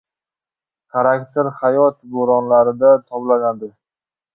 [0.95, 3.77] xarakter hayot bo‘ronlarida toblanadi.